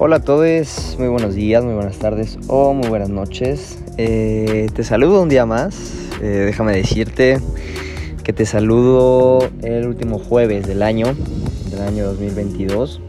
[0.00, 3.80] Hola a todos, muy buenos días, muy buenas tardes o muy buenas noches.
[3.96, 5.74] Eh, te saludo un día más.
[6.22, 7.40] Eh, déjame decirte
[8.22, 11.16] que te saludo el último jueves del año,
[11.72, 13.00] del año 2022.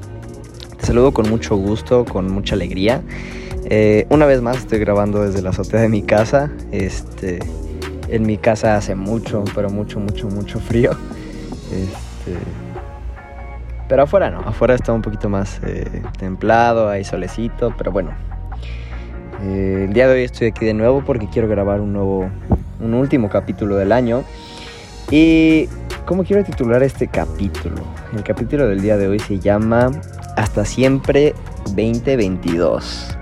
[0.79, 3.03] Te saludo con mucho gusto, con mucha alegría.
[3.65, 6.51] Eh, una vez más estoy grabando desde la azotea de mi casa.
[6.71, 7.37] Este,
[8.07, 10.89] en mi casa hace mucho, pero mucho, mucho, mucho frío.
[11.71, 12.33] Este,
[13.89, 18.11] pero afuera no, afuera está un poquito más eh, templado, hay solecito, pero bueno.
[19.41, 22.29] Eh, el día de hoy estoy aquí de nuevo porque quiero grabar un nuevo,
[22.79, 24.23] un último capítulo del año.
[25.09, 25.67] Y
[26.05, 27.81] ¿cómo quiero titular este capítulo?
[28.15, 29.89] El capítulo del día de hoy se llama
[30.37, 31.33] Hasta siempre
[31.75, 33.17] 2022.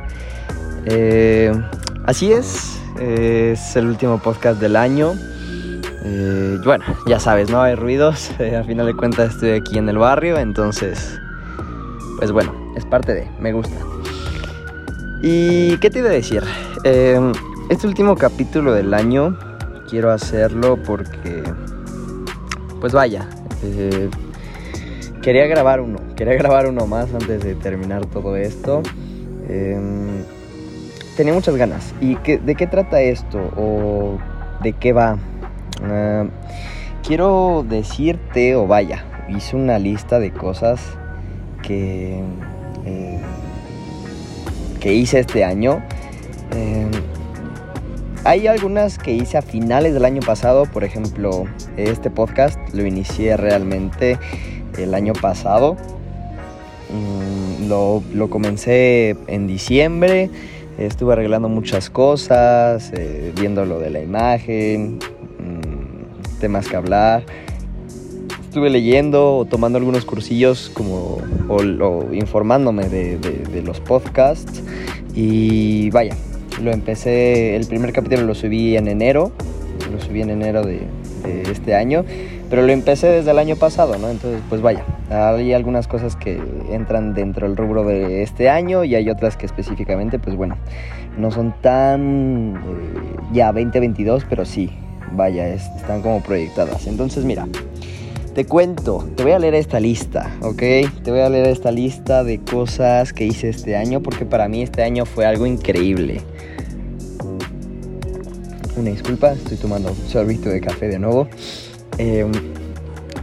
[0.86, 1.54] Eh,
[2.05, 5.13] así es, es el último podcast del año.
[6.10, 8.32] Eh, bueno, ya sabes, no hay ruidos.
[8.40, 11.20] Eh, al final de cuentas estoy aquí en el barrio, entonces,
[12.18, 13.76] pues bueno, es parte de, me gusta.
[15.22, 16.44] ¿Y qué te iba a decir?
[16.84, 17.34] Em,
[17.70, 19.38] este último capítulo del año
[19.90, 21.44] quiero hacerlo porque,
[22.80, 23.27] pues vaya,
[23.64, 24.10] eh,
[25.24, 28.84] quería grabar uno, quería grabar uno más antes de terminar todo esto.
[29.49, 30.24] Em,
[31.18, 31.94] tenía muchas ganas.
[31.99, 33.40] ¿Y qué, de qué trata esto?
[33.58, 34.20] ¿O
[34.62, 35.18] de qué va?
[35.84, 36.26] Ah,
[37.06, 40.82] quiero decirte, o vaya, hice una lista de cosas
[41.62, 42.20] que,
[42.86, 43.20] eh,
[44.80, 45.82] que hice este año.
[46.55, 46.88] Eh,
[48.24, 51.46] hay algunas que hice a finales del año pasado, por ejemplo,
[51.78, 54.20] este podcast lo inicié realmente
[54.78, 55.78] el año pasado.
[56.90, 60.30] Mm, lo, lo comencé en diciembre,
[60.78, 65.00] estuve arreglando muchas cosas, eh, viendo lo de la imagen,
[66.38, 67.24] temas que hablar.
[68.41, 74.63] Estuve leyendo o tomando algunos cursillos como, o, informándome de, los podcasts
[75.13, 76.16] y vaya,
[76.62, 79.31] lo empecé, el primer capítulo lo subí en enero,
[79.91, 80.88] lo subí en enero de,
[81.52, 82.06] este año,
[82.50, 84.09] pero lo empecé desde el año pasado, ¿no?
[84.09, 88.96] Entonces, pues vaya, hay algunas cosas que entran dentro del rubro de este año y
[88.96, 90.56] hay otras que específicamente, pues bueno,
[91.18, 94.72] no son tan eh, ya 2022, pero sí,
[95.12, 96.88] vaya, están como proyectadas.
[96.88, 97.47] Entonces, mira,
[98.38, 100.62] te cuento, te voy a leer esta lista, ¿ok?
[101.03, 104.62] Te voy a leer esta lista de cosas que hice este año porque para mí
[104.62, 106.22] este año fue algo increíble.
[108.75, 111.28] Una disculpa, estoy tomando un sorbito de café de nuevo.
[111.97, 112.31] Em,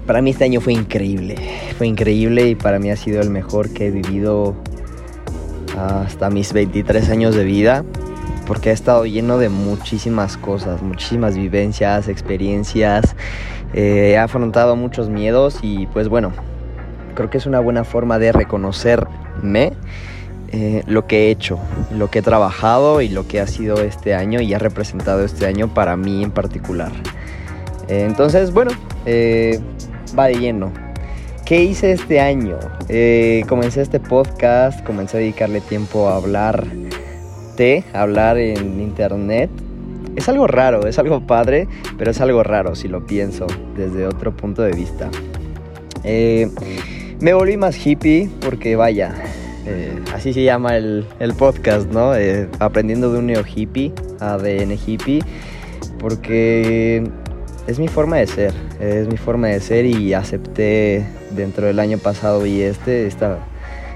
[0.04, 1.36] para mí este año fue increíble,
[1.78, 4.56] fue increíble y para mí ha sido el mejor que he vivido
[5.78, 7.84] hasta mis 23 años de vida
[8.46, 13.16] porque ha estado lleno de muchísimas cosas, muchísimas vivencias, experiencias,
[13.72, 16.32] eh, he afrontado muchos miedos y pues bueno,
[17.14, 19.72] creo que es una buena forma de reconocerme
[20.52, 21.58] eh, lo que he hecho,
[21.90, 25.46] lo que he trabajado y lo que ha sido este año y ha representado este
[25.46, 26.92] año para mí en particular.
[27.88, 28.70] Eh, entonces, bueno,
[30.16, 30.72] va de lleno.
[31.44, 32.58] ¿Qué hice este año?
[33.48, 36.64] comencé este podcast, comencé a dedicarle tiempo a hablar
[37.92, 39.50] hablar en internet.
[40.16, 41.66] Es algo raro, es algo padre,
[41.98, 45.10] pero es algo raro si lo pienso desde otro punto de vista.
[46.04, 46.50] Eh,
[47.20, 49.14] me volví más hippie porque vaya,
[49.66, 51.06] eh, así se llama el,
[51.38, 52.14] podcast, ¿no?
[52.14, 55.22] Eh, aprendiendo de un neo hippie, ADN hippie,
[55.98, 57.04] porque
[57.66, 61.98] es mi forma de ser, es mi forma de ser y acepté dentro del año
[61.98, 63.38] pasado y este, esta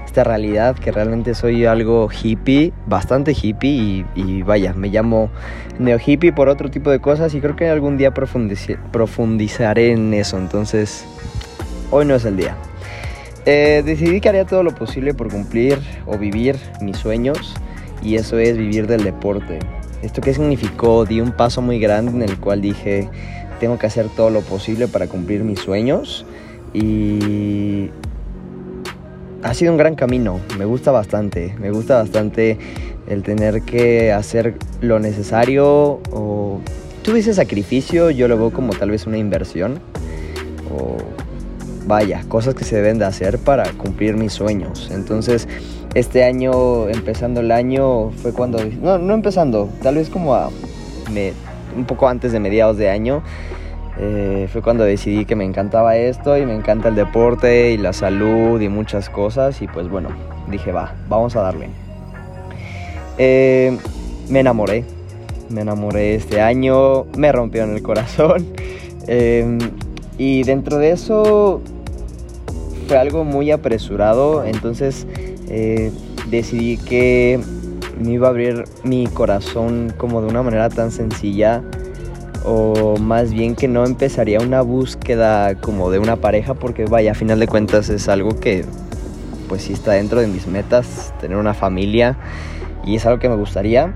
[0.09, 5.29] esta realidad que realmente soy algo hippie, bastante hippie y, vaya, me llamo
[5.77, 10.39] neo hippie por otro tipo de cosas y creo que algún día profundizaré en eso,
[10.39, 11.05] entonces
[11.91, 12.57] hoy no es el día.
[13.45, 15.77] Eh, decidí que haría todo lo posible por cumplir
[16.07, 17.53] o vivir mis sueños
[18.01, 19.59] y eso es vivir del deporte.
[20.01, 21.05] ¿Esto qué significó?
[21.05, 23.07] Di un paso muy grande en el cual dije,
[23.59, 26.25] tengo que hacer todo lo posible para cumplir mis sueños
[26.73, 27.91] y
[29.43, 32.57] ha sido un gran camino, me gusta bastante, me gusta bastante
[33.07, 35.99] el tener que hacer lo necesario
[37.09, 39.79] tú dices sacrificio, yo lo veo como tal vez una inversión
[40.71, 40.97] o
[41.87, 44.89] vaya, cosas que se deben de hacer para cumplir mis sueños.
[44.91, 45.47] Entonces,
[45.95, 50.51] este año, empezando el año, fue cuando, no, no empezando, tal vez como a,
[51.75, 53.23] un poco antes de mediados de año,
[54.01, 57.91] eh, fue cuando decidí que me encantaba esto y me encanta el deporte y la
[57.91, 60.09] salud y muchas cosas y pues bueno,
[60.49, 61.69] dije va, vamos a darle.
[63.17, 63.77] Eh,
[64.29, 64.85] me enamoré,
[65.49, 68.47] me enamoré este año, me rompió en el corazón
[69.07, 69.57] eh,
[70.17, 71.61] y dentro de eso
[72.87, 75.05] fue algo muy apresurado, entonces
[75.49, 75.91] eh,
[76.29, 77.39] decidí que
[77.99, 81.61] me iba a abrir mi corazón como de una manera tan sencilla
[82.43, 87.15] o más bien que no empezaría una búsqueda como de una pareja porque vaya, a
[87.15, 88.65] final de cuentas es algo que
[89.47, 92.17] pues sí está dentro de mis metas, tener una familia
[92.85, 93.93] y es algo que me gustaría.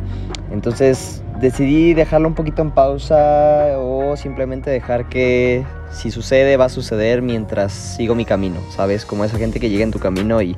[0.52, 6.70] Entonces decidí dejarlo un poquito en pausa o simplemente dejar que si sucede va a
[6.70, 9.06] suceder mientras sigo mi camino, ¿sabes?
[9.06, 10.56] Como esa gente que llega en tu camino y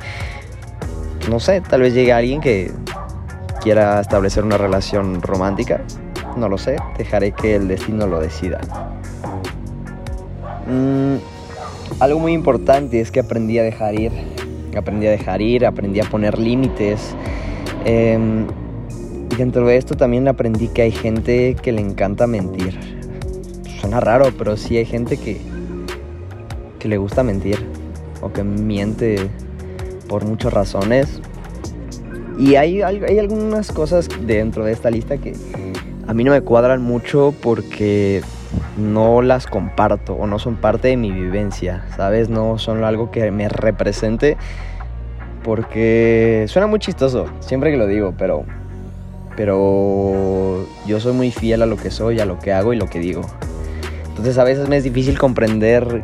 [1.30, 2.72] no sé, tal vez llegue alguien que
[3.62, 5.82] quiera establecer una relación romántica,
[6.36, 8.62] no lo sé, dejaré que el destino lo decida.
[10.68, 11.16] Mm,
[12.00, 14.12] algo muy importante es que aprendí a dejar ir,
[14.78, 17.16] aprendí a dejar ir, aprendí a poner límites.
[17.86, 18.48] Em,
[19.32, 22.78] y dentro de esto también aprendí que hay gente que le encanta mentir.
[23.80, 25.40] Suena raro, pero sí hay gente que,
[26.80, 27.58] que le gusta mentir
[28.22, 29.30] o que miente
[30.08, 31.22] por muchas razones.
[32.38, 35.34] Y hay, hay, algunas cosas dentro de esta lista que
[36.08, 38.22] a mí no me cuadran mucho porque
[38.78, 42.30] no las comparto o no son parte de mi vivencia, ¿sabes?
[42.30, 44.38] No son algo que me represente
[45.44, 48.46] porque suena muy chistoso, siempre que lo digo, pero
[49.36, 52.88] pero yo soy muy fiel a lo que soy, a lo que hago y lo
[52.88, 53.22] que digo.
[54.08, 56.04] Entonces a veces me es difícil comprender,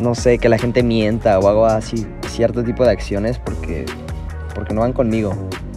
[0.00, 3.86] no sé, que la gente mienta o haga así cierto tipo de acciones porque,
[4.54, 5.32] porque no van conmigo,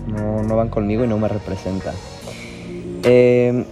[0.07, 1.93] no, no van conmigo y no me representan.
[3.07, 3.65] Em,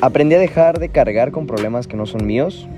[0.00, 2.68] aprendí a dejar de cargar con problemas que no son míos.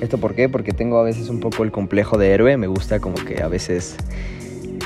[0.00, 0.48] ¿Esto por qué?
[0.48, 3.48] Porque tengo a veces un poco el complejo de héroe, me gusta como que a
[3.48, 3.96] veces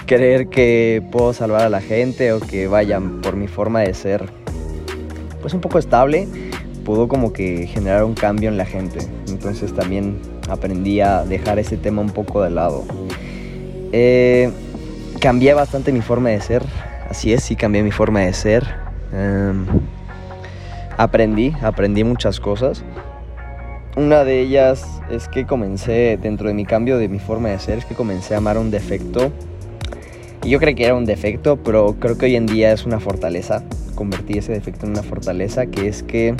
[0.07, 4.29] creer que puedo salvar a la gente o que vayan por mi forma de ser
[5.41, 6.27] pues un poco estable,
[6.85, 8.99] pudo como que generar un cambio en la gente.
[9.29, 10.19] Entonces también
[10.49, 12.85] aprendí a dejar ese tema un poco de lado.
[13.93, 14.51] Eh,
[15.21, 16.65] cambié bastante mi forma de ser,
[17.09, 18.67] así es, sí cambié mi forma de ser.
[19.13, 19.67] Em,
[21.03, 22.85] aprendí, aprendí muchas cosas.
[23.97, 27.79] Una de ellas es que comencé, dentro de mi cambio de mi forma de ser,
[27.79, 29.33] es que comencé a amar un defecto
[30.45, 32.99] y yo creí que era un defecto, pero creo que hoy en día es una
[32.99, 33.63] fortaleza.
[33.95, 36.35] Convertí ese defecto en una fortaleza, que es que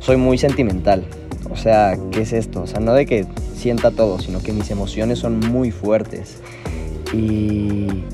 [0.00, 1.04] soy muy sentimental.
[1.50, 2.62] O sea, ¿qué es esto?
[2.62, 6.40] O sea, no de que sienta todo, sino que mis emociones son muy fuertes.
[7.14, 8.04] Y,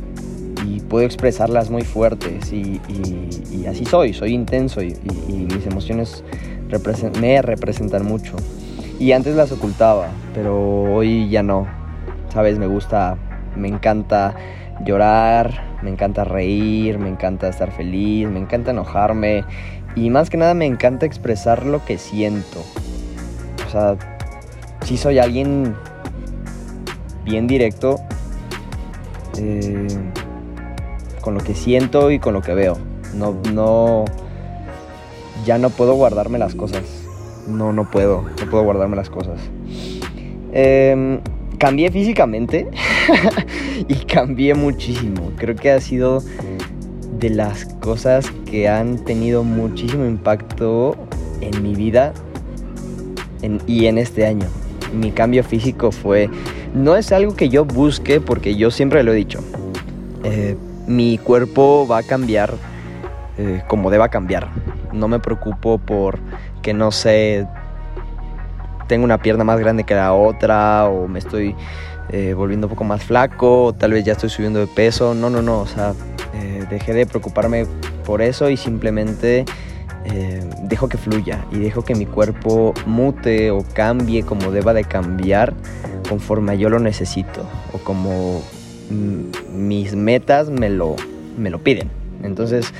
[0.88, 2.52] puedo expresarlas muy fuertes.
[2.52, 2.80] Y,
[3.68, 4.94] así soy, soy intenso y,
[5.28, 6.24] mis emociones
[7.20, 8.36] me representan mucho.
[8.98, 11.66] Y antes las ocultaba, pero hoy ya no.
[12.32, 12.58] ¿Sabes?
[12.58, 13.16] Me gusta,
[13.56, 14.34] me encanta
[14.84, 19.44] llorar, me encanta reír, me encanta estar feliz, me encanta enojarme
[19.94, 22.64] y más que nada me encanta expresar lo que siento.
[23.66, 23.96] O sea,
[24.84, 25.74] si soy alguien
[27.24, 28.00] bien directo
[29.38, 29.86] eh,
[31.24, 32.76] con lo que siento y con lo que veo.
[33.14, 34.04] No, no,
[35.46, 36.82] ya no puedo guardarme las cosas.
[37.48, 39.40] No, no puedo, no puedo guardarme las cosas.
[40.52, 41.18] Eh,
[41.58, 42.68] cambié físicamente
[43.88, 45.32] y cambié muchísimo.
[45.38, 46.22] Creo que ha sido
[47.18, 50.94] de las cosas que han tenido muchísimo impacto
[51.40, 52.12] en mi vida
[53.66, 54.46] y en este año.
[54.92, 56.28] Mi cambio físico fue,
[56.74, 59.40] no es algo que yo busque porque yo siempre lo he dicho.
[60.22, 60.56] Eh,
[60.86, 62.54] mi cuerpo va a cambiar
[63.36, 64.48] eh, como deba cambiar.
[64.92, 66.18] No me preocupo por
[66.62, 67.46] que no sé
[68.86, 71.56] tengo una pierna más grande que la otra o me estoy
[72.10, 75.14] eh, volviendo un poco más flaco o tal vez ya estoy subiendo de peso.
[75.14, 75.94] No, no, no, o sea,
[76.34, 77.66] eh, dejé de preocuparme
[78.04, 79.44] por eso y simplemente
[80.64, 85.54] dejo que fluya y dejo que mi cuerpo mute o cambie como deba de cambiar
[86.06, 88.42] conforme yo lo necesito o como
[88.90, 90.96] mis metas me lo,
[91.38, 91.90] me lo piden.
[92.22, 92.72] Entonces,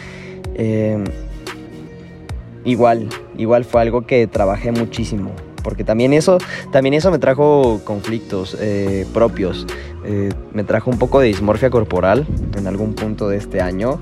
[2.65, 5.33] igual, igual fue algo que trabajé muchísimo
[5.65, 6.39] porque también eso,
[6.71, 9.67] también eso me trajo conflictos eh, propios.
[10.05, 13.99] Eh, me trajo un poco de dismorfia corporal en algún punto de este año,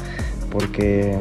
[0.51, 1.17] porque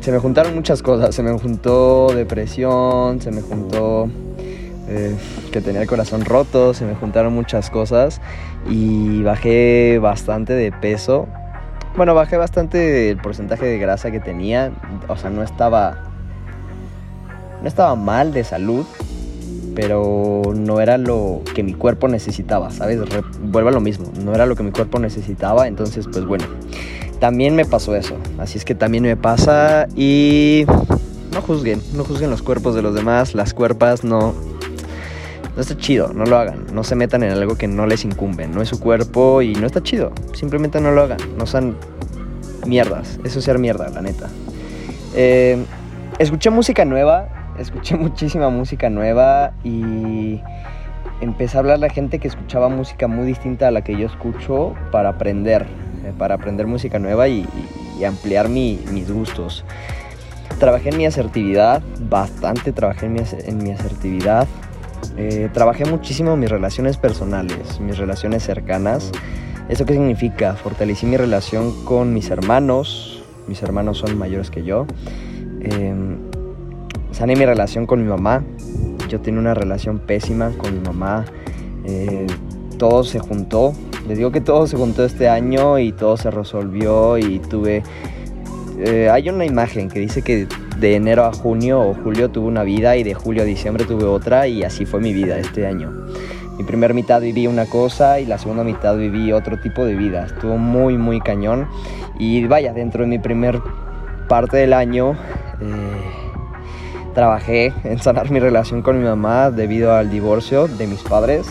[0.00, 1.14] se me juntaron muchas cosas.
[1.14, 4.08] Se me juntó depresión, se me juntó
[4.88, 5.16] eh,
[5.52, 8.20] que tenía el corazón roto, se me juntaron muchas cosas
[8.68, 11.28] y bajé bastante de peso.
[11.96, 14.72] Bueno, bajé bastante el porcentaje de grasa que tenía,
[15.08, 16.12] o sea, no estaba
[17.62, 18.84] no estaba mal de salud,
[19.74, 23.00] pero no era lo que mi cuerpo necesitaba, ¿sabes?
[23.40, 26.44] vuelvo a lo mismo, no era lo que mi cuerpo necesitaba, entonces pues bueno,
[27.20, 30.66] también me pasó eso, así es que también me pasa y
[31.32, 34.34] no juzguen, no juzguen los cuerpos de los demás, las cuerpas no,
[35.54, 36.66] No está chido, no lo hagan.
[36.72, 38.46] No se metan en algo que no les incumbe.
[38.48, 40.12] No es su cuerpo y no está chido.
[40.34, 41.18] Simplemente no lo hagan.
[41.36, 41.76] No sean
[42.66, 43.18] mierdas.
[43.24, 44.28] Eso es ser mierda, la neta.
[45.14, 45.62] Eh,
[46.18, 47.28] escuché música nueva.
[47.58, 50.40] Escuché muchísima música nueva y
[51.20, 54.06] empecé a hablar a la gente que escuchaba música muy distinta a la que yo
[54.06, 55.66] escucho para aprender.
[56.04, 57.46] Eh, para aprender música nueva y,
[58.04, 59.64] ampliar mis gustos.
[60.58, 64.48] Trabajé en mi asertividad, bastante trabajé en mi, asertividad.
[65.16, 69.10] Eh, trabajé muchísimo mis relaciones personales, mis relaciones cercanas.
[69.68, 70.54] ¿Eso qué significa?
[70.54, 73.22] Fortalecí mi relación con mis hermanos.
[73.46, 74.86] Mis hermanos son mayores que yo.
[75.60, 76.18] Em,
[77.12, 78.42] sané mi relación con mi mamá.
[79.08, 81.24] Yo tenía una relación pésima con mi mamá.
[81.84, 82.26] Eh,
[82.78, 83.72] todo se juntó.
[84.08, 87.82] Les digo que todo se juntó este año y todo se resolvió y tuve...
[88.78, 90.48] Eh, hay una imagen que dice que
[90.82, 94.04] de enero a junio o julio tuve una vida y de julio a diciembre tuve
[94.04, 95.92] otra y así fue mi vida este año.
[96.58, 100.26] Mi primera mitad viví una cosa y la segunda mitad viví otro tipo de vida.
[100.26, 101.68] Estuvo muy, muy cañón.
[102.18, 103.62] Y vaya, dentro de mi primer
[104.28, 105.12] parte del año
[105.60, 111.46] eh, trabajé en sanar mi relación con mi mamá debido al divorcio de mis padres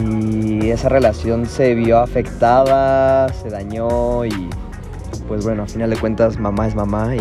[0.00, 4.48] y esa relación se vio afectada, se dañó y
[5.28, 7.20] pues bueno, a final de cuentas mamá es mamá y,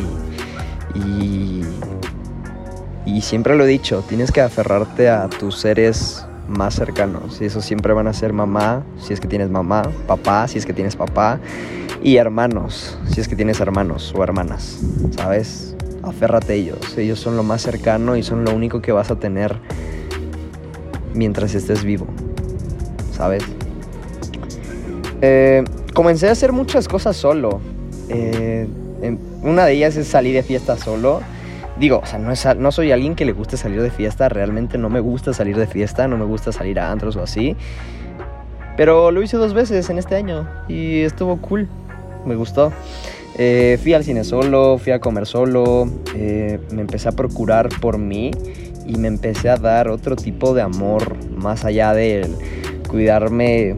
[0.95, 1.61] y,
[3.21, 7.93] siempre lo he dicho, tienes que aferrarte a tus seres más cercanos y eso siempre
[7.93, 11.39] van a ser mamá, si es que tienes mamá, papá, si es que tienes papá
[12.01, 14.79] y hermanos, si es que tienes hermanos o hermanas,
[15.15, 15.75] ¿sabes?
[16.01, 19.17] Aférrate a ellos, ellos son lo más cercano y son lo único que vas a
[19.17, 19.59] tener
[21.13, 22.07] mientras estés vivo.
[23.21, 23.43] ¿sabes?
[25.21, 27.61] Eh, comencé a hacer muchas cosas solo.
[28.09, 28.67] Eh,
[29.41, 31.21] una de ellas es salir de fiesta solo.
[31.79, 34.77] Digo, o sea, no, es, no soy alguien que le guste salir de fiesta, realmente
[34.77, 37.55] no me gusta salir de fiesta, no me gusta salir a antros o así.
[38.77, 41.67] Pero lo hice dos veces en este año y estuvo cool,
[42.25, 42.71] me gustó.
[43.37, 48.31] Eh, fui al cine solo, fui a comer solo, me empecé a procurar por mí
[48.85, 52.35] y me empecé a dar otro tipo de amor más allá del
[52.87, 53.75] cuidarme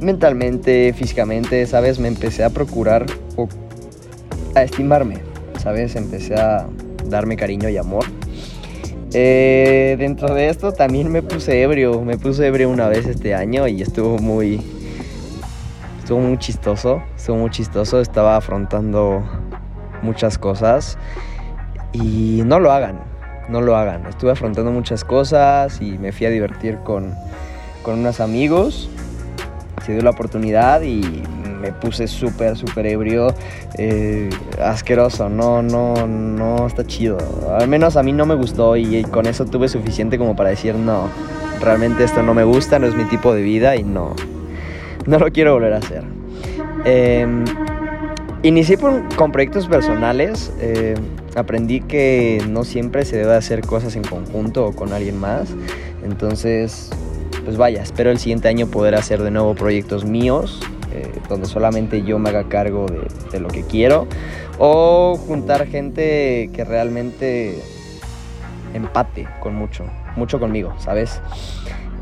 [0.00, 1.98] mentalmente, físicamente, ¿sabes?
[1.98, 3.06] Me empecé a procurar
[4.54, 5.18] a estimarme,
[5.62, 5.96] ¿sabes?
[5.96, 6.66] Empecé a
[7.06, 8.04] darme cariño y amor.
[9.14, 13.68] Eh, dentro de esto también me puse ebrio, me puse ebrio una vez este año
[13.68, 14.60] y estuvo muy,
[15.98, 19.22] estuvo muy chistoso, estuvo muy chistoso, estaba afrontando
[20.02, 20.96] muchas cosas
[21.92, 23.00] y no lo hagan,
[23.50, 27.14] no lo hagan, estuve afrontando muchas cosas y me fui a divertir con
[27.82, 28.88] con unos amigos.
[29.84, 31.22] Se dio la oportunidad y
[31.62, 33.32] me puse súper, súper ebrio,
[33.78, 34.28] eh,
[34.60, 37.18] asqueroso, no, no, no está chido.
[37.56, 40.74] Al menos a mí no me gustó y, con eso tuve suficiente como para decir,
[40.74, 41.08] no,
[41.60, 44.16] realmente esto no me gusta, no es mi tipo de vida y no,
[45.06, 46.02] no lo quiero volver a hacer.
[46.84, 47.44] Em,
[48.42, 50.94] inicié con proyectos personales, eh,
[51.36, 55.48] aprendí que no siempre se debe hacer cosas en conjunto o con alguien más,
[56.04, 56.90] entonces
[57.44, 60.60] pues vaya, espero el siguiente año poder hacer de nuevo proyectos míos,
[60.92, 64.06] eh, donde solamente yo me haga cargo de, lo que quiero,
[64.58, 67.58] o juntar gente que realmente
[68.74, 69.84] empate con mucho,
[70.16, 71.20] mucho conmigo, ¿sabes?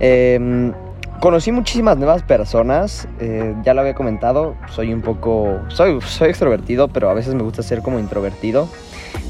[0.00, 0.72] Em,
[1.20, 6.88] conocí muchísimas nuevas personas, eh, ya lo había comentado, soy un poco, soy, soy extrovertido,
[6.88, 8.68] pero a veces me gusta ser como introvertido.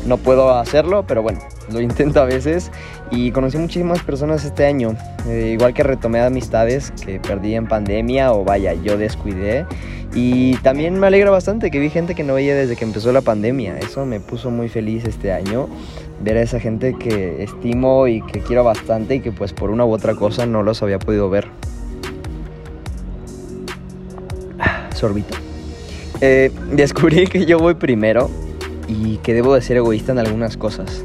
[0.07, 2.71] No puedo hacerlo, pero bueno, lo intento a veces.
[3.11, 4.95] Y conocí muchísimas personas este año.
[5.29, 9.67] Eh, igual que retomé amistades que perdí en pandemia o vaya, yo descuidé.
[10.15, 13.21] Y también me alegra bastante que vi gente que no veía desde que empezó la
[13.21, 13.79] pandemia.
[13.79, 15.69] Eso me puso muy feliz este año.
[16.23, 19.85] Ver a esa gente que estimo y que quiero bastante y que pues por una
[19.85, 21.47] u otra cosa no los había podido ver.
[24.59, 25.37] Ah, sorbito.
[26.21, 28.31] Eh, descubrí que yo voy primero
[28.91, 31.05] y que debo de ser egoísta en algunas cosas.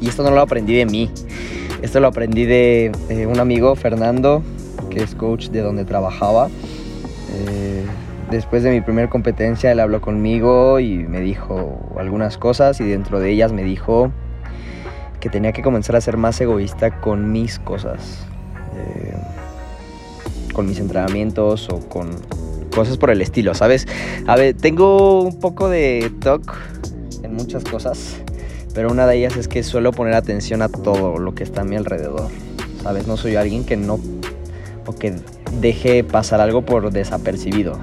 [0.00, 1.10] Y esto no lo aprendí de mí,
[1.82, 2.92] esto lo aprendí de
[3.30, 4.42] un amigo, Fernando,
[4.90, 6.48] que es coach de donde trabajaba.
[7.32, 7.84] Eh,
[8.30, 13.20] después de mi primera competencia, él habló conmigo y me dijo algunas cosas y dentro
[13.20, 14.10] de ellas me dijo
[15.20, 18.26] que tenía que comenzar a ser más egoísta con mis cosas,
[18.76, 19.14] eh,
[20.52, 22.10] con mis entrenamientos o con
[22.74, 23.86] cosas por el estilo, ¿sabes?
[24.26, 26.54] A ver, tengo un poco de TOC
[27.26, 28.16] en muchas cosas,
[28.74, 31.64] pero una de ellas es que suelo poner atención a todo lo que está a
[31.64, 32.28] mi alrededor,
[32.82, 33.06] ¿sabes?
[33.06, 33.98] No soy alguien que no,
[34.86, 35.14] o que
[35.60, 37.78] deje pasar algo por desapercibido.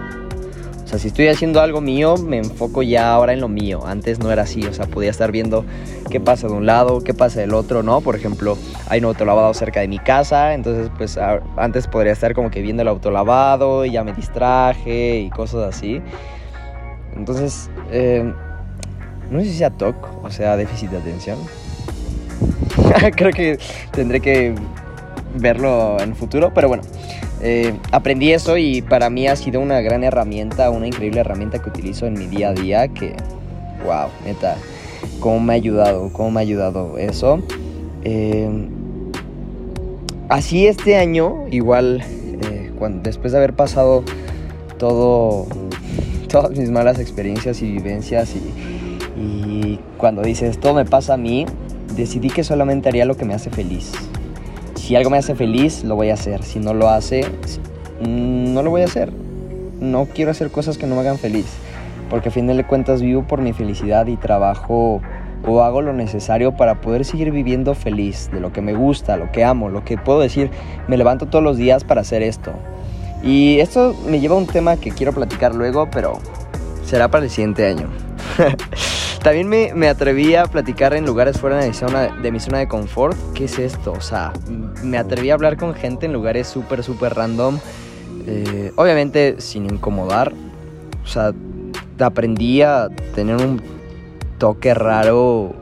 [0.84, 3.82] O sea, si estoy haciendo algo mío, me enfoco ya ahora en lo mío.
[3.86, 5.66] Antes no era así, o sea, podía estar viendo
[6.12, 8.02] qué pasa de un lado, qué pasa del otro, ¿no?
[8.02, 8.58] Por ejemplo,
[8.88, 11.18] hay un autolavado cerca de mi casa, entonces pues
[11.58, 16.02] antes podría estar como que viendo el autolavado y ya me distraje y cosas así.
[17.16, 18.32] Entonces, eh,
[19.34, 21.38] no sé si sea TOC, o sea, déficit de atención.
[23.16, 23.60] Creo que
[23.92, 24.56] tendré que
[25.36, 26.84] verlo en el futuro, pero bueno.
[27.46, 31.70] Eh, aprendí eso y para mí ha sido una gran herramienta, una increíble herramienta que
[31.70, 33.18] utilizo en mi día a día que,
[33.86, 34.56] wow, neta,
[35.20, 37.42] cómo me ha ayudado, cómo me ha ayudado eso.
[38.06, 38.50] Eh,
[40.30, 42.02] así este año, igual,
[42.50, 42.72] eh,
[43.02, 44.06] después de haber pasado
[44.78, 45.46] todo,
[46.30, 48.73] todas mis malas experiencias y vivencias y,
[49.18, 51.46] y cuando dices, todo me pasa a mí,
[51.96, 53.92] decidí que solamente haría lo que me hace feliz
[54.84, 56.44] si algo me hace feliz, lo voy a hacer.
[56.44, 57.26] Si no lo hace,
[58.06, 59.14] no lo voy a hacer.
[59.80, 61.46] No quiero hacer cosas que no me hagan feliz.
[62.10, 65.02] Porque a fin de cuentas vivo por mi felicidad y trabajo
[65.48, 69.32] o hago lo necesario para poder seguir viviendo feliz de lo que me gusta, lo
[69.32, 70.52] que amo, lo que puedo decir.
[70.90, 72.52] Me levanto todos los días para hacer esto.
[73.24, 76.20] Y esto me lleva a un tema que quiero platicar luego, pero
[76.86, 77.88] será para el siguiente año.
[79.24, 82.68] También me, atreví a platicar en lugares fuera de mi, zona, de mi zona de
[82.68, 83.18] confort.
[83.34, 83.94] ¿Qué es esto?
[83.94, 84.34] O sea,
[84.84, 87.58] me atreví a hablar con gente en lugares súper, súper random.
[88.28, 90.34] Eh, obviamente sin incomodar.
[91.06, 91.32] O sea,
[92.00, 93.62] aprendí a tener un
[94.40, 95.56] toque raro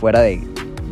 [0.00, 0.40] fuera de,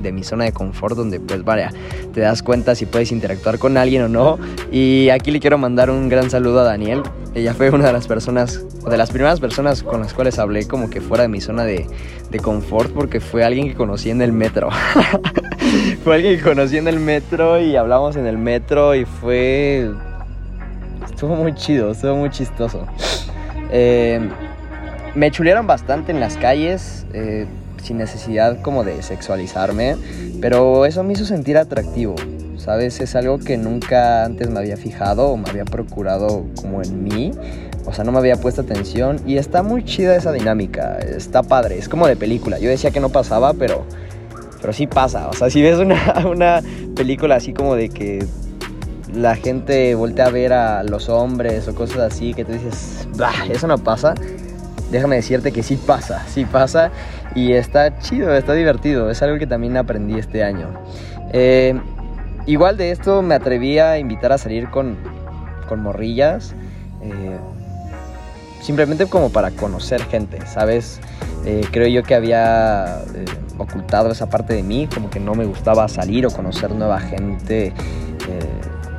[0.03, 1.71] de mi zona de confort donde pues vaya,
[2.13, 4.39] te das cuenta si puedes interactuar con alguien o no.
[4.71, 7.03] Y aquí le quiero mandar un gran saludo a Daniel,
[7.33, 10.91] ella fue una de las personas, de las primeras personas con las cuales hablé como
[10.91, 11.87] que fuera de mi zona de,
[12.43, 14.69] confort porque fue alguien que conocí en el metro.
[16.05, 19.91] fue alguien que conocí en el metro y hablamos en el metro y fue...
[21.05, 22.85] Estuvo muy chido, estuvo muy chistoso.
[23.71, 24.21] Eh,
[25.15, 27.47] me chulearon bastante en las calles, eh,
[27.83, 29.97] sin necesidad como de sexualizarme,
[30.41, 32.15] pero eso me hizo sentir atractivo.
[32.61, 33.01] ¿sabes?
[33.01, 37.33] Es algo que nunca antes me había fijado o me había procurado como en mí.
[37.87, 41.79] O sea, no me había puesto atención y está muy chida esa dinámica, está padre,
[41.79, 42.59] es como de película.
[42.59, 43.87] Yo decía que no pasaba, pero,
[44.61, 45.29] pero sí pasa.
[45.29, 46.63] O sea, si ves una, una
[46.95, 48.25] película así como de que
[49.15, 53.33] la gente voltea a ver a los hombres o cosas así que tú dices, bah,
[53.51, 54.15] eso no pasa.
[54.93, 56.91] Déjame decirte que sí pasa, sí pasa
[57.35, 59.11] y está chido, está divertido.
[59.11, 60.69] Es algo que también aprendí este año.
[61.33, 61.79] Eh,
[62.47, 64.97] Igual de esto me atreví a invitar a salir con,
[65.77, 66.55] morrillas.
[67.03, 67.39] Eh,
[68.61, 71.01] simplemente como para conocer gente, ¿sabes?
[71.45, 73.25] Eh, creo yo que había eh,
[73.57, 77.73] ocultado esa parte de mí, como que no me gustaba salir o conocer nueva gente.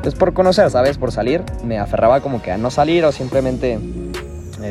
[0.01, 0.97] pues por conocer, ¿sabes?
[0.97, 1.43] Por salir.
[1.65, 3.79] Me aferraba como que a no salir o simplemente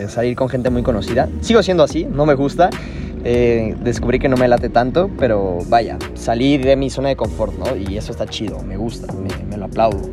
[0.09, 1.29] salir con gente muy conocida.
[1.43, 2.71] Sigo siendo así, no me gusta.
[3.25, 7.55] Eh, descubrí que no me late tanto, pero vaya, salí de mi zona de confort,
[7.59, 7.77] ¿no?
[7.77, 10.09] Y eso está chido, me gusta, me, lo aplaudo.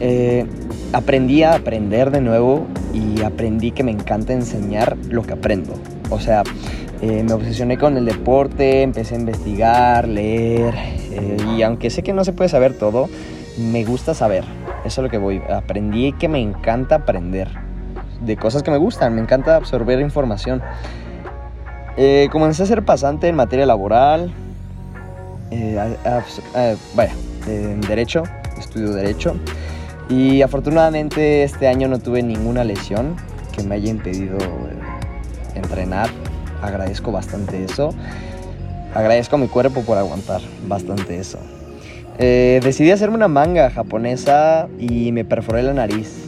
[0.00, 0.46] Eh,
[0.92, 5.74] aprendí a aprender de nuevo y aprendí que me encanta enseñar lo que aprendo.
[6.10, 6.44] O sea,
[7.02, 10.74] eh, me obsesioné con el deporte, empecé a investigar, leer,
[11.56, 13.08] y aunque sé que no se puede saber todo,
[13.58, 14.44] me gusta saber.
[14.84, 15.40] Eso es lo que voy.
[15.48, 17.48] Aprendí que me encanta aprender
[18.20, 20.62] de cosas que me gustan, me encanta absorber información.
[21.96, 24.32] Eh, comencé a ser pasante en materia laboral.
[25.50, 25.78] Eh,
[26.94, 27.12] vaya,
[27.46, 28.24] en Derecho,
[28.58, 29.36] estudio Derecho.
[30.08, 33.16] Y afortunadamente este año no tuve ninguna lesión
[33.56, 36.10] que me haya impedido eh, entrenar.
[36.62, 37.90] Agradezco bastante eso.
[38.94, 41.38] Agradezco a mi cuerpo por aguantar bastante eso.
[42.18, 46.24] decidí hacerme una manga japonesa y me perforé la nariz.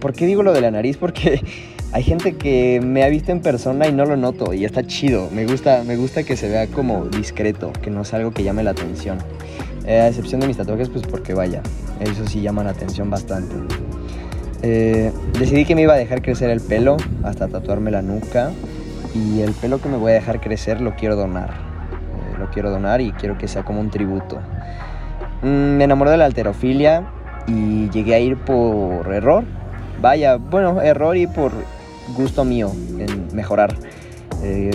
[0.00, 0.96] ¿Por qué digo lo de la nariz?
[0.96, 1.42] Porque
[1.94, 5.28] hay gente que me ha visto en persona y no lo noto y está chido.
[5.30, 8.64] Me gusta, me gusta que se vea como discreto, que no es algo que llame
[8.64, 9.18] la atención.
[9.86, 11.62] Eh, a excepción de mis tatuajes, pues porque vaya,
[12.00, 13.54] eso sí llama la atención bastante.
[14.62, 18.50] Eh, decidí que me iba a dejar crecer el pelo hasta tatuarme la nuca
[19.14, 21.50] y el pelo que me voy a dejar crecer lo quiero donar.
[21.50, 24.40] Eh, lo quiero donar y quiero que sea como un tributo.
[25.42, 27.08] Mm, me enamoré de la alterofilia
[27.46, 29.44] y llegué a ir por error.
[30.00, 31.52] Vaya, bueno, error y por
[32.16, 33.76] gusto mío en mejorar.
[34.42, 34.70] Eh,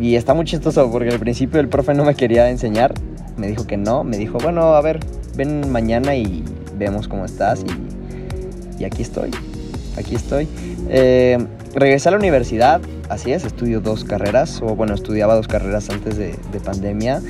[0.00, 2.94] y está muy chistoso porque al principio el profe no me quería enseñar,
[3.36, 5.00] me dijo que no, me dijo, bueno, a ver,
[5.36, 6.44] ven mañana y
[6.76, 7.64] vemos cómo estás
[8.78, 9.30] y, aquí estoy,
[9.96, 10.48] aquí estoy.
[10.88, 11.38] Eh,
[11.74, 16.16] regresé a la universidad, así es, estudio dos carreras, o bueno, estudiaba dos carreras antes
[16.16, 17.22] de, pandemia,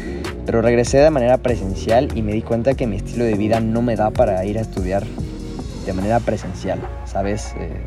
[0.44, 3.82] pero regresé de manera presencial y me di cuenta que mi estilo de vida no
[3.82, 5.04] me da para ir a estudiar
[5.87, 7.54] de manera presencial, ¿sabes?
[7.58, 7.82] Eh,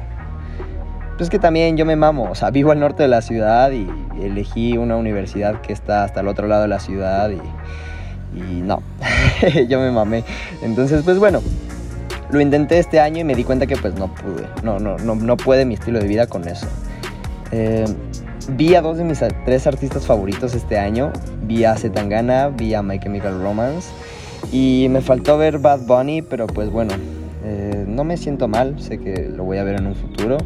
[1.21, 3.87] pues que también yo me mamo, o sea, vivo al norte de la ciudad y
[4.19, 8.81] elegí una universidad que está hasta el otro lado de la ciudad y, no,
[9.69, 10.23] yo me mamé.
[10.63, 11.43] Entonces, pues bueno,
[12.31, 15.13] lo intenté este año y me di cuenta que pues no pude, no, no, no,
[15.13, 16.65] no puede mi estilo de vida con eso.
[17.51, 17.85] Eh,
[18.53, 22.81] vi a dos de mis tres artistas favoritos este año, vi a Zetangana, vi a
[22.81, 23.89] My Chemical Romance
[24.51, 26.95] y me faltó ver Bad Bunny, pero pues bueno,
[27.45, 30.39] eh, no me siento mal, sé que lo voy a ver en un futuro.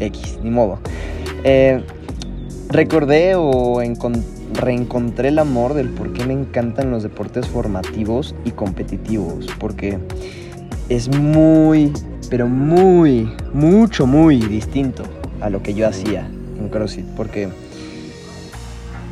[0.00, 0.78] X, ni modo.
[1.44, 1.82] Eh,
[2.68, 3.80] recordé o
[4.54, 9.98] reencontré el amor del por qué me encantan los deportes formativos y competitivos, porque
[10.88, 11.92] es muy,
[12.28, 15.04] pero muy, mucho, muy distinto
[15.40, 16.28] a lo que yo hacía
[16.58, 17.48] en CrossFit, porque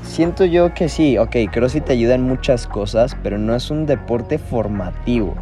[0.03, 3.87] siento yo que sí, ok, CrossFit te ayuda en muchas cosas, pero no es un
[3.87, 5.35] deporte formativo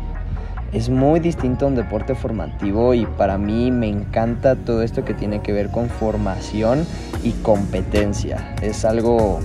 [0.76, 5.14] es muy distinto a un deporte formativo y para mí me encanta todo esto que
[5.14, 6.86] tiene que ver con formación
[7.24, 8.54] y competencia.
[8.60, 9.40] Es algo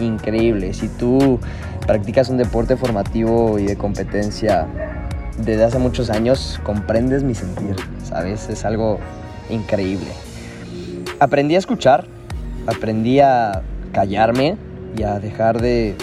[0.00, 0.72] increíble.
[0.72, 1.38] Si tú
[1.86, 4.66] practicas un deporte formativo y de competencia
[5.44, 8.48] desde hace muchos años, comprendes mi sentir, ¿sabes?
[8.48, 8.98] Es algo
[9.50, 10.08] increíble.
[11.20, 12.06] Aprendí a escuchar,
[12.66, 13.60] aprendí a
[13.92, 14.56] callarme
[14.96, 15.96] y a dejar de...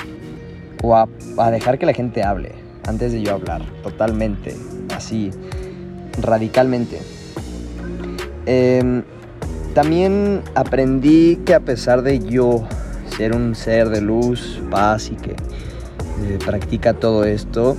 [0.84, 1.08] o a,
[1.39, 2.58] a dejar que la gente hable
[2.89, 4.56] antes de yo hablar, totalmente,
[4.95, 5.32] así,
[6.21, 6.99] radicalmente.
[8.45, 9.04] Em,
[9.75, 12.63] también aprendí que a pesar de yo
[13.15, 17.78] ser un ser de luz, paz y que eh, practica todo esto,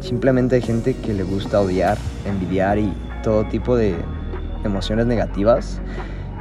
[0.00, 3.94] simplemente hay gente que le gusta odiar, envidiar y todo tipo de
[4.64, 5.80] emociones negativas.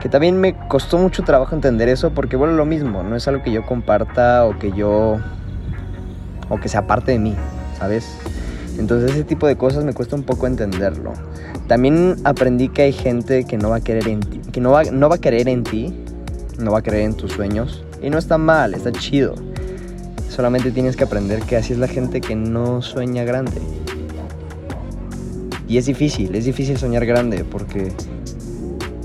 [0.02, 3.44] Que también me costó mucho trabajo entender eso porque bueno, lo mismo, no es algo
[3.44, 5.18] que yo comparta o que yo
[6.50, 7.36] o que sea parte de mí.
[8.78, 11.14] Entonces ese tipo de cosas me cuesta un poco entenderlo.
[11.68, 14.84] También aprendí que hay gente que no va a querer en ti, que no va,
[14.84, 15.94] no va a querer en ti,
[16.60, 17.84] no va a creer en tus sueños.
[18.02, 19.36] Y no está mal, está chido.
[20.30, 23.62] Solamente tienes que aprender que así es la gente que no sueña grande.
[25.68, 27.92] Y es difícil, es difícil soñar grande porque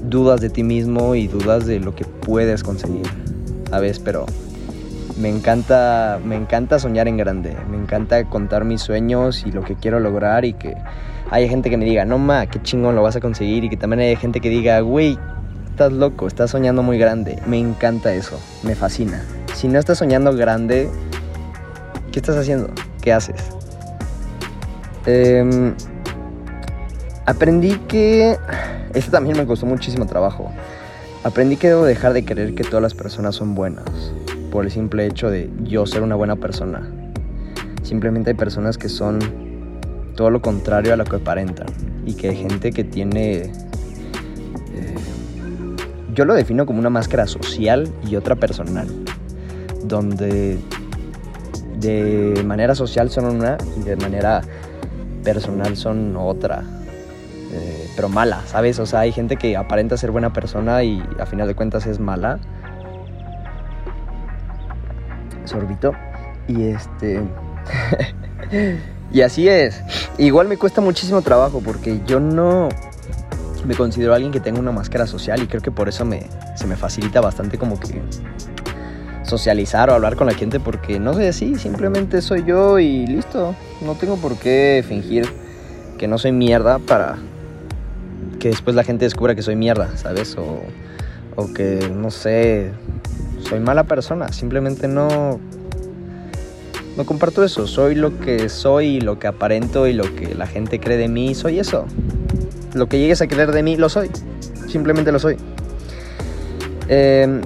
[0.08, 3.06] dudas de ti mismo y dudas de lo que puedes conseguir,
[3.70, 3.98] ¿sabes?
[3.98, 4.26] Pero
[5.18, 9.74] me encanta, me encanta soñar en grande, me encanta contar mis sueños y lo que
[9.74, 10.76] quiero lograr y que
[11.30, 13.76] haya gente que me diga, no ma, qué chingón lo vas a conseguir y que
[13.76, 15.18] también haya gente que diga, güey,
[15.68, 17.42] estás loco, estás soñando muy grande.
[17.46, 19.24] Me encanta eso, me fascina.
[19.54, 20.88] Si no estás soñando grande,
[22.12, 22.70] ¿qué estás haciendo?
[23.02, 23.42] ¿Qué haces?
[25.06, 25.74] Em,
[27.26, 28.36] aprendí que...
[28.94, 30.50] Esto también me costó muchísimo trabajo.
[31.24, 33.84] Aprendí que debo dejar de creer que todas las personas son buenas
[34.50, 36.88] por el simple hecho de yo ser una buena persona.
[37.82, 39.18] Simplemente hay personas que son
[40.16, 41.68] todo lo contrario a lo que aparentan
[42.04, 43.42] y que hay gente que tiene...
[43.42, 44.94] Eh,
[46.14, 48.88] yo lo defino como una máscara social y otra personal,
[49.84, 50.58] donde
[51.78, 54.42] de manera social son una y de manera
[55.22, 56.64] personal son otra.
[57.52, 58.78] Eh, pero mala, ¿sabes?
[58.78, 62.00] O sea, hay gente que aparenta ser buena persona y a final de cuentas es
[62.00, 62.40] mala
[65.48, 65.92] sorbito.
[66.46, 67.20] Y este.
[69.12, 69.82] y así es.
[70.18, 72.68] Igual me cuesta muchísimo trabajo porque yo no
[73.64, 76.66] me considero alguien que tenga una máscara social y creo que por eso me, se
[76.66, 78.00] me facilita bastante como que
[79.24, 83.54] socializar o hablar con la gente porque no soy así, simplemente soy yo y listo.
[83.82, 85.28] No tengo por qué fingir
[85.98, 87.16] que no soy mierda para
[88.38, 90.36] que después la gente descubra que soy mierda, ¿sabes?
[90.36, 90.62] O,
[91.36, 92.72] o que, no sé,
[93.48, 95.40] soy mala persona, simplemente no
[96.98, 100.80] no comparto eso, soy lo que soy, lo que aparento y lo que la gente
[100.80, 101.86] cree de mí, soy eso.
[102.74, 104.10] Lo que llegues a creer de mí, lo soy,
[104.66, 105.36] simplemente lo soy.
[106.88, 107.40] Em,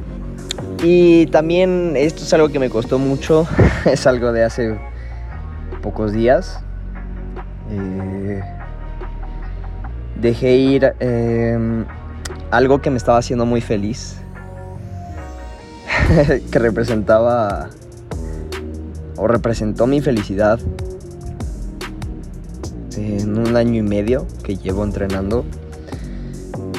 [0.82, 3.46] y también esto es algo que me costó mucho,
[3.84, 4.80] es algo de hace
[5.82, 6.58] pocos días.
[7.70, 8.40] Eh,
[10.18, 11.84] dejé ir em,
[12.50, 14.21] algo que me estaba haciendo muy feliz
[16.50, 17.70] que representaba
[19.16, 20.58] o representó mi felicidad
[22.96, 25.44] en un año y medio que llevo entrenando.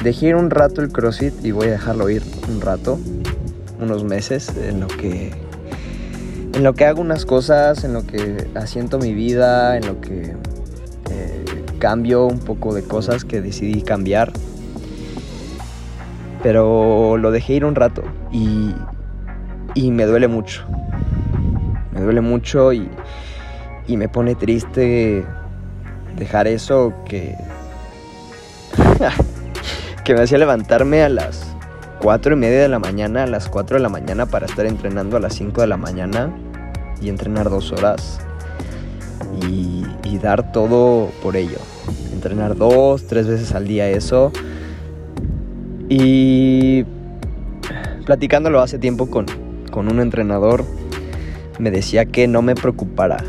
[0.02, 2.98] Dejé ir un rato el CrossFit y voy a dejarlo ir un rato,
[3.80, 5.32] unos meses, en lo que
[6.54, 10.36] en lo que hago unas cosas, en lo que asiento mi vida, en lo que
[11.10, 11.44] eh,
[11.80, 14.32] cambio un poco de cosas que decidí cambiar.
[16.42, 18.74] Pero lo dejé ir un rato y
[19.74, 20.64] y me duele mucho.
[21.92, 22.88] Me duele mucho y,
[23.86, 25.24] y me pone triste
[26.16, 27.36] dejar eso que...
[30.04, 31.46] que me hacía levantarme a las
[32.00, 35.16] 4 y media de la mañana, a las 4 de la mañana para estar entrenando
[35.16, 36.30] a las 5 de la mañana
[37.00, 38.20] y entrenar dos horas
[39.48, 41.58] y, y dar todo por ello.
[42.12, 44.32] Entrenar dos, tres veces al día eso.
[45.88, 46.84] Y
[48.04, 49.26] platicándolo hace tiempo con,
[49.74, 50.64] con un entrenador,
[51.58, 53.24] me decía que no me preocupara.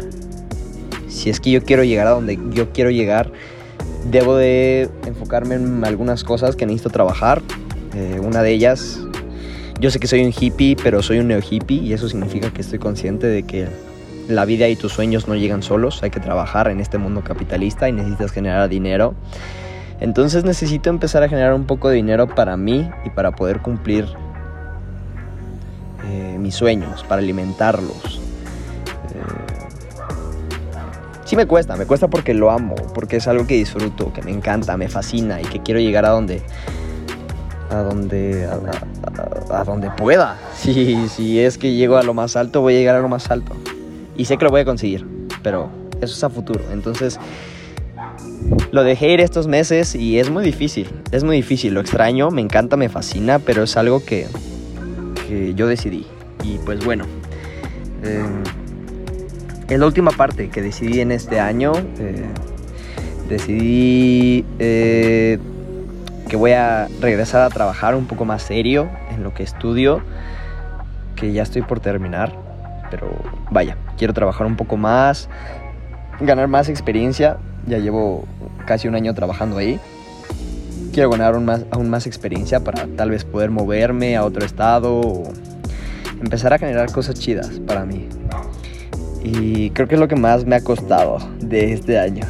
[1.08, 3.32] Si es que yo quiero llegar a donde yo quiero llegar,
[4.12, 7.42] debo de enfocarme en algunas cosas que necesito trabajar.
[7.96, 9.00] Eh, una de ellas,
[9.80, 12.62] yo sé que soy un hippie, pero soy un neo hippie y eso significa que
[12.62, 13.68] estoy consciente de que
[14.30, 17.90] la vida y tus sueños no llegan solos, hay que trabajar en este mundo capitalista
[17.90, 19.16] y necesitas generar dinero.
[20.00, 24.06] Entonces necesito empezar a generar un poco de dinero para mí y para poder cumplir
[26.08, 28.22] eh, mis sueños, para alimentarlos.
[29.14, 29.20] Eh,
[31.26, 34.32] sí me cuesta, me cuesta porque lo amo, porque es algo que disfruto, que me
[34.32, 36.42] encanta, me fascina y que quiero llegar a donde
[37.72, 38.48] a donde
[39.52, 40.38] a, donde pueda.
[40.56, 43.30] Si, si es que llego a lo más alto, voy a llegar a lo más
[43.30, 43.54] alto.
[44.18, 45.06] Y sé que lo voy a conseguir,
[45.44, 45.70] pero
[46.02, 46.62] eso es a futuro.
[46.72, 47.20] Entonces,
[48.72, 50.90] lo dejé ir estos meses y es muy difícil.
[51.12, 54.28] Es muy difícil, lo extraño, me encanta, me fascina, pero es algo que,
[55.28, 56.06] que yo decidí.
[56.44, 57.06] Y pues bueno,
[58.04, 58.24] eh,
[59.78, 61.74] la última parte que decidí en este año.
[62.00, 62.26] Eh,
[63.28, 65.40] decidí eh,
[66.28, 70.02] que voy a regresar a trabajar un poco más serio en lo que estudio,
[71.16, 72.34] que ya estoy por terminar,
[72.90, 73.10] pero
[73.52, 75.30] vaya, quiero trabajar un poco más,
[76.20, 78.26] ganar más experiencia, ya llevo
[78.66, 79.80] casi un año trabajando ahí.
[80.96, 84.94] Quiero ganar aún más, aún más experiencia para tal vez poder moverme a otro estado
[84.98, 85.24] o
[86.22, 88.08] empezar a generar cosas chidas para mí.
[89.22, 92.26] Y creo que es lo que más me ha costado de este año.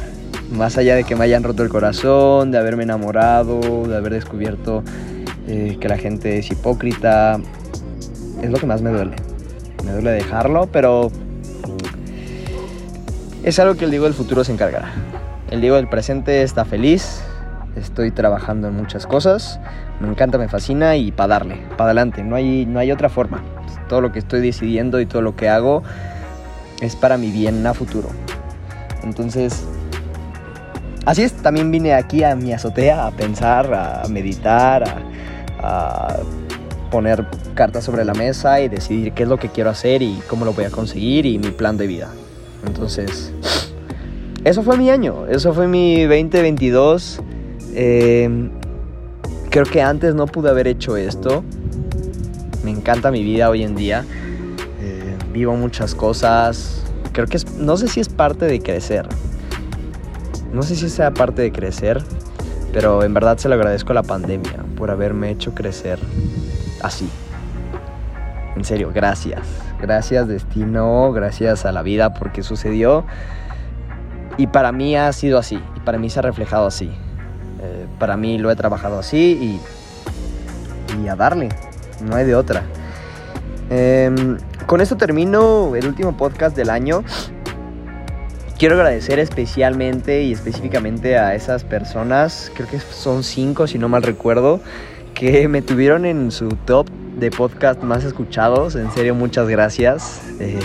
[0.50, 4.82] Más allá de que me hayan roto el corazón, de haberme enamorado, de haber descubierto
[5.46, 7.38] eh, que la gente es hipócrita,
[8.42, 9.14] es lo que más me duele.
[9.84, 11.12] Me duele dejarlo, pero
[13.44, 14.92] es algo que el Diego del futuro se encargará.
[15.52, 17.22] El Diego del presente está feliz,
[17.76, 19.60] estoy trabajando en muchas cosas,
[20.00, 23.42] me encanta, me fascina y para darle, para adelante, no hay, no hay otra forma.
[23.88, 25.82] Todo lo que estoy decidiendo y todo lo que hago
[26.80, 28.08] es para mi bien a futuro.
[29.02, 29.64] Entonces,
[31.04, 34.96] así es, también vine aquí a mi azotea a pensar, a meditar, a,
[35.62, 36.16] a
[36.90, 40.44] poner cartas sobre la mesa y decidir qué es lo que quiero hacer y cómo
[40.44, 42.08] lo voy a conseguir y mi plan de vida.
[42.66, 43.32] Entonces,
[44.44, 47.20] eso fue mi año, eso fue mi 2022.
[47.78, 48.48] Eh,
[49.50, 51.44] creo que antes no pude haber hecho esto.
[52.64, 54.04] Me encanta mi vida hoy en día.
[54.80, 56.82] Eh, vivo muchas cosas.
[57.12, 59.06] Creo que no sé si es parte de crecer.
[60.52, 62.02] No sé si sea parte de crecer,
[62.72, 65.98] pero en verdad se lo agradezco a la pandemia por haberme hecho crecer
[66.82, 67.10] así.
[68.56, 69.46] En serio, gracias.
[69.82, 73.04] Gracias destino, gracias a la vida porque sucedió.
[74.38, 76.90] Y para mí ha sido así, y para mí se ha reflejado así.
[77.98, 79.60] Para mí lo he trabajado así
[81.04, 81.50] y, a darle,
[82.02, 82.64] no hay de otra.
[83.70, 87.04] Em, con esto termino el último podcast del año.
[88.58, 94.02] Quiero agradecer especialmente y específicamente a esas personas, creo que son cinco si no mal
[94.02, 94.60] recuerdo,
[95.14, 98.76] que me tuvieron en su top de podcast más escuchados.
[98.76, 100.22] En serio, muchas gracias.
[100.40, 100.58] Eh,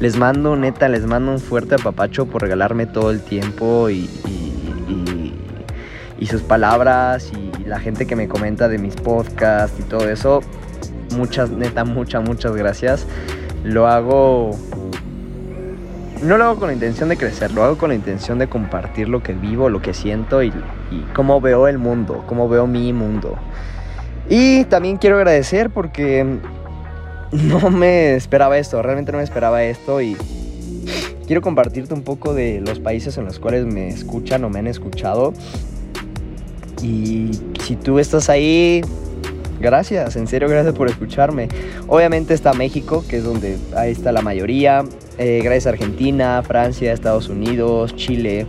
[0.00, 4.08] les mando, neta, les mando un fuerte apapacho por regalarme todo el tiempo y,
[6.24, 10.40] y, sus palabras y la gente que me comenta de mis podcasts y todo eso.
[11.16, 13.06] Muchas, neta, muchas, muchas gracias.
[13.62, 14.50] Lo hago...
[16.22, 19.08] No lo hago con la intención de crecer, lo hago con la intención de compartir
[19.08, 20.48] lo que vivo, lo que siento y,
[20.90, 23.36] y cómo veo el mundo, cómo veo mi mundo.
[24.30, 26.38] Y también quiero agradecer porque
[27.32, 30.16] no me esperaba esto, realmente no me esperaba esto y
[31.26, 34.66] quiero compartirte un poco de los países en los cuales me escuchan o me han
[34.66, 35.34] escuchado.
[36.84, 37.30] Y
[37.62, 38.82] si tú estás ahí,
[39.58, 41.48] gracias, en serio, gracias por escucharme.
[41.88, 44.84] Obviamente está México, que es donde ahí está la mayoría.
[45.16, 48.46] Eh, gracias a Argentina, Francia, Estados Unidos, Chile,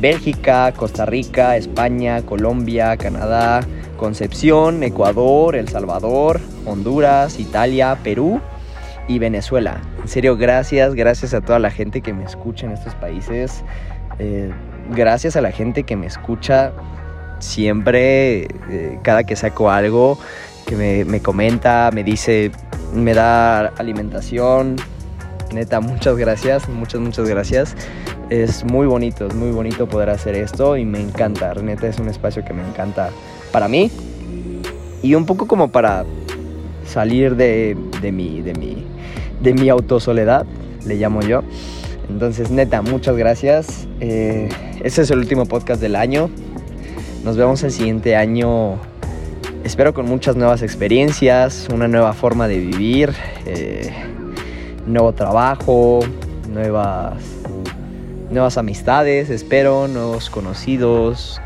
[0.00, 3.60] Bélgica, Costa Rica, España, Colombia, Canadá,
[3.96, 8.40] Concepción, Ecuador, El Salvador, Honduras, Italia, Perú
[9.06, 9.80] y Venezuela.
[10.02, 13.62] En serio, gracias, gracias a toda la gente que me escucha en estos países.
[14.18, 14.50] Eh,
[14.90, 16.72] gracias a la gente que me escucha
[17.38, 20.18] siempre, eh, cada que saco algo,
[20.66, 22.50] que me, me, comenta, me dice,
[22.92, 24.76] me da alimentación,
[25.52, 27.76] Neta, muchas gracias, muchas, muchas gracias.
[28.30, 31.54] Es muy bonito, es muy bonito poder hacer esto y me encanta.
[31.54, 33.10] Neta, es un espacio que me encanta
[33.52, 33.90] para mí
[35.02, 36.04] y un poco como para
[36.84, 38.84] salir de, de mi, de mi,
[39.40, 40.46] de mi autosoledad,
[40.84, 41.42] le llamo yo.
[42.08, 43.86] Entonces, neta, muchas gracias.
[44.00, 44.48] Eh,
[44.82, 46.28] este es el último podcast del año.
[47.26, 48.78] Nos vemos el siguiente año.
[49.64, 53.12] Espero con muchas nuevas experiencias, una nueva forma de vivir,
[53.46, 53.92] eh,
[54.86, 55.98] nuevo trabajo,
[56.48, 57.20] nuevas,
[58.30, 61.40] nuevas amistades, espero, nuevos conocidos,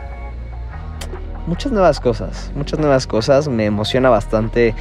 [1.46, 3.48] muchas nuevas cosas, muchas nuevas cosas.
[3.48, 4.74] Me emociona bastante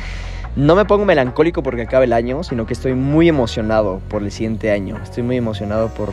[0.57, 4.33] no me pongo melancólico porque acabe el año, sino que estoy muy emocionado por el
[4.33, 4.99] siguiente año.
[5.01, 6.11] Estoy muy emocionado por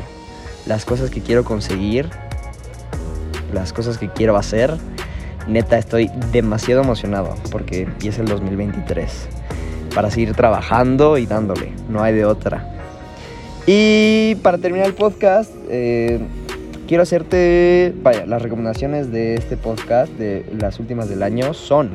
[0.64, 2.08] las cosas que quiero conseguir,
[3.52, 4.74] las cosas que quiero hacer.
[5.48, 9.28] Neta, estoy demasiado emocionado porque empieza el 2023
[9.94, 12.72] para seguir trabajando y dándole, no hay de otra.
[13.66, 16.20] Y para terminar el podcast, eh,
[16.86, 17.94] quiero hacerte,
[18.26, 21.90] las recomendaciones de este podcast, de las últimas del año, son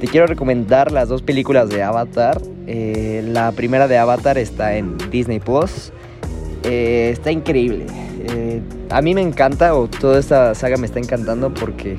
[0.00, 2.40] te quiero recomendar las dos películas de Avatar.
[2.66, 5.90] Eh, la primera de Avatar está en Disney Plus.
[6.64, 7.86] Eh, está increíble.
[8.32, 11.96] Eh, a mí me encanta, o toda esta saga me está encantando porque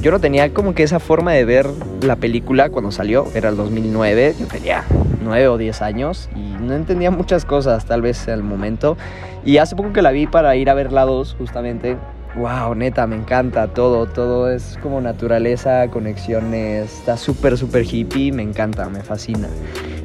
[0.00, 1.66] yo no tenía como que esa forma de ver
[2.02, 3.26] la película cuando salió.
[3.34, 4.84] Era el 2009, yo tenía
[5.22, 8.96] 9 o 10 años y no entendía muchas cosas tal vez al momento.
[9.44, 11.96] Y hace poco que la vi para ir a ver la 2 justamente
[12.34, 18.42] wow, neta, me encanta todo, todo es como naturaleza, conexiones, está súper, súper hippie, me
[18.42, 19.48] encanta, me fascina.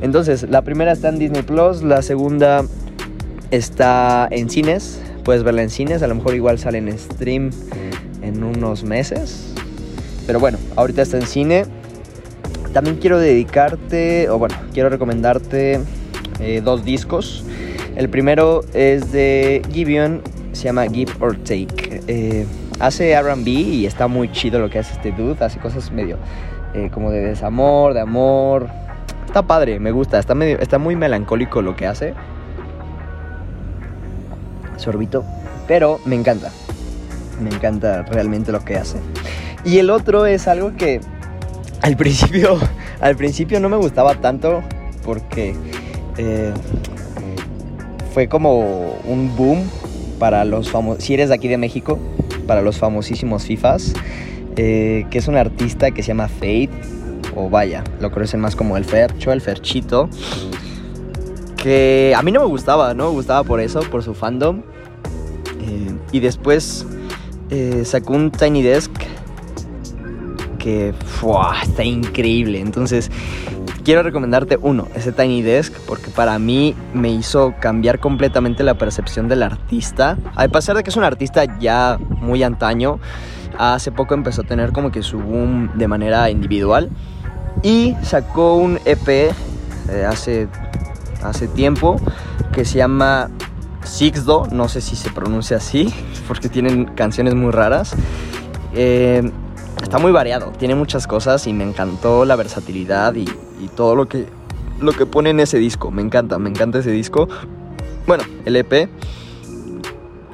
[0.01, 2.63] Entonces, la primera está en Disney Plus, la segunda
[3.51, 7.49] está en cines, puedes verla en cines, a lo mejor igual sale en stream
[8.21, 9.53] en unos meses,
[10.25, 11.65] pero bueno, ahorita está en cine.
[12.71, 15.81] También quiero dedicarte, o bueno, quiero recomendarte
[16.39, 17.43] eh, dos discos.
[17.97, 20.21] El primero es de Gibeon
[20.53, 22.03] se llama Give or Take.
[22.07, 22.45] Eh,
[22.79, 25.43] hace RB y está muy chido lo que hace este dude.
[25.43, 26.17] Hace cosas medio
[26.73, 28.69] eh, como de desamor, de amor.
[29.25, 30.19] Está padre, me gusta.
[30.19, 32.13] Está, medio, está muy melancólico lo que hace.
[34.77, 35.23] Sorbito.
[35.67, 36.51] Pero me encanta.
[37.41, 38.97] Me encanta realmente lo que hace.
[39.65, 41.01] Y el otro es algo que
[41.81, 42.57] al principio,
[43.01, 44.63] al principio no me gustaba tanto
[45.03, 45.55] porque
[46.17, 46.53] eh,
[48.13, 49.69] fue como un boom
[50.19, 51.99] para los famosos, si eres de aquí de México,
[52.47, 53.93] para los famosísimos FIFAs,
[54.55, 56.71] eh, que es un artista que se llama Fate,
[57.35, 60.09] o vaya, lo conocen más como el Fercho, el Ferchito,
[61.57, 64.63] que a mí no me gustaba, no me gustaba por eso, por su fandom.
[66.11, 66.85] Y después
[67.49, 68.91] eh, sacó un Tiny Desk
[70.57, 70.93] que
[71.63, 72.59] está increíble.
[72.59, 73.09] Entonces,
[73.83, 79.29] quiero recomendarte uno, ese Tiny Desk, porque para mí me hizo cambiar completamente la percepción
[79.29, 80.17] del artista.
[80.35, 82.99] A pesar de que es un artista ya muy antaño,
[83.57, 86.89] hace poco empezó a tener como que su boom de manera individual.
[87.63, 89.33] Y sacó un EP eh,
[90.05, 90.49] hace,
[91.23, 91.95] hace tiempo
[92.51, 93.29] que se llama
[93.87, 95.93] Sixdo, no sé si se pronuncia así,
[96.27, 97.95] porque tienen canciones muy raras.
[98.73, 99.31] Eh,
[99.81, 103.25] está muy variado, tiene muchas cosas y me encantó la versatilidad y,
[103.75, 104.27] todo lo que,
[104.79, 105.91] lo que pone en ese disco.
[105.91, 107.27] Me encanta, me encanta ese disco.
[108.05, 108.89] Bueno, el EP.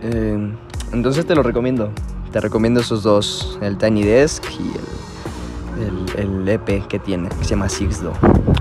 [0.01, 0.53] Eh,
[0.91, 1.91] entonces te lo recomiendo.
[2.31, 7.69] Te recomiendo esos dos, el Tiny Desk y el, EP que tiene, que se llama
[7.69, 8.11] Sixdo.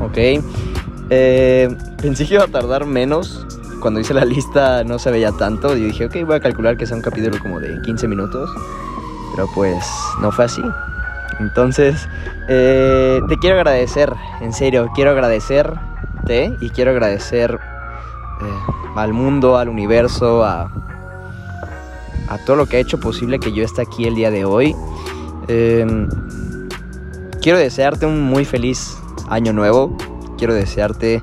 [0.01, 0.19] Ok.
[1.11, 1.69] Eh,
[2.01, 3.47] pensé que iba a tardar menos.
[3.83, 5.77] Cuando hice la lista no se veía tanto.
[5.77, 8.49] Y dije, ok, voy a calcular que sea un capítulo como de 15 minutos.
[9.35, 9.85] Pero pues
[10.21, 10.63] no fue así.
[11.41, 12.09] Entonces,
[12.49, 17.59] eh, te quiero agradecer, en serio, quiero agradecerte y quiero agradecer
[18.41, 20.71] eh, al mundo, al universo, a,
[22.29, 24.77] a, todo lo que ha hecho posible que yo esté aquí el día de hoy.
[25.49, 26.09] Em,
[27.41, 28.97] quiero desearte un muy feliz
[29.29, 29.97] año nuevo.
[30.39, 31.21] Quiero desearte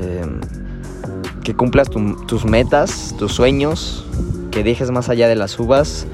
[0.00, 0.40] em,
[1.48, 4.04] que cumplas tus metas, tus sueños,
[4.50, 6.06] que dejes más allá de las uvas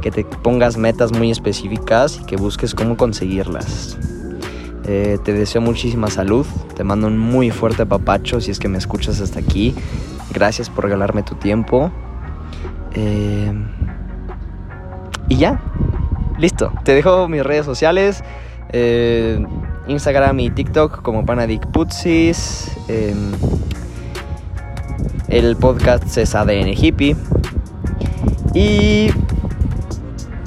[0.00, 3.98] que te pongas metas muy específicas y que busques cómo conseguirlas.
[4.86, 8.78] Eh, te deseo muchísima salud, te mando un muy fuerte papacho si es que me
[8.78, 9.74] escuchas hasta aquí.
[10.32, 11.92] Gracias por regalarme tu tiempo.
[12.94, 13.52] Eh,
[15.28, 15.60] y ya,
[16.38, 16.72] listo.
[16.84, 18.24] Te dejo mis redes sociales.
[18.72, 19.44] Eh,
[19.88, 22.70] Instagram y TikTok como Panadicputsis.
[25.30, 27.16] El podcast es ADN Hippie.
[28.54, 29.10] Y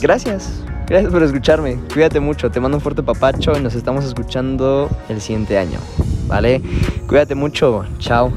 [0.02, 0.64] gracias.
[0.88, 1.80] Gracias por escucharme.
[1.94, 2.52] Cuídate mucho.
[2.52, 5.80] Te mando un fuerte papacho y nos estamos escuchando el siguiente año.
[6.28, 6.62] ¿Vale?
[7.08, 7.86] Cuídate mucho.
[8.00, 8.32] Chao.